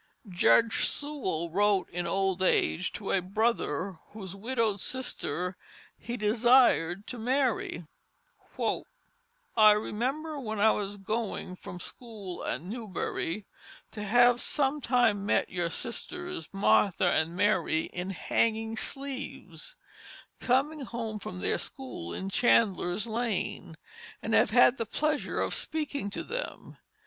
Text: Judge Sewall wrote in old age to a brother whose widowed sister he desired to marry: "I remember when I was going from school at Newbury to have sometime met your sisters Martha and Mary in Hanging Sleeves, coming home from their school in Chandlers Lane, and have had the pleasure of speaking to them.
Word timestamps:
Judge 0.29 0.87
Sewall 0.89 1.51
wrote 1.51 1.87
in 1.91 2.07
old 2.07 2.41
age 2.41 2.91
to 2.93 3.11
a 3.11 3.21
brother 3.21 3.99
whose 4.13 4.35
widowed 4.35 4.79
sister 4.79 5.57
he 5.95 6.17
desired 6.17 7.05
to 7.05 7.19
marry: 7.19 7.85
"I 9.55 9.71
remember 9.73 10.39
when 10.39 10.59
I 10.59 10.71
was 10.71 10.97
going 10.97 11.55
from 11.55 11.79
school 11.79 12.43
at 12.43 12.61
Newbury 12.63 13.45
to 13.91 14.03
have 14.03 14.41
sometime 14.41 15.23
met 15.23 15.49
your 15.51 15.69
sisters 15.69 16.49
Martha 16.51 17.05
and 17.11 17.35
Mary 17.35 17.81
in 17.81 18.09
Hanging 18.09 18.75
Sleeves, 18.77 19.75
coming 20.39 20.79
home 20.79 21.19
from 21.19 21.41
their 21.41 21.59
school 21.59 22.11
in 22.11 22.31
Chandlers 22.31 23.05
Lane, 23.05 23.77
and 24.23 24.33
have 24.33 24.49
had 24.49 24.77
the 24.77 24.87
pleasure 24.87 25.39
of 25.39 25.53
speaking 25.53 26.09
to 26.09 26.23
them. 26.23 26.77